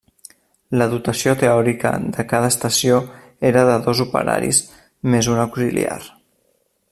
[0.81, 2.97] La dotació teòrica de cada estació
[3.51, 4.63] era de dos operaris,
[5.15, 6.01] més un auxiliar.